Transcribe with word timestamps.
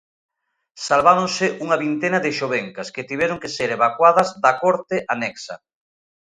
Salváronse 0.87 1.45
unha 1.63 1.77
vintena 1.83 2.19
de 2.25 2.31
xovencas, 2.39 2.87
que 2.95 3.07
tiveron 3.09 3.37
que 3.41 3.53
ser 3.57 3.69
evacuadas 3.77 4.29
da 4.43 4.51
corte 4.63 4.97
anexa. 5.13 5.55